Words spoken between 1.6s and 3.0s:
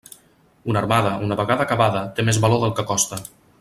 acabada, té més valor del que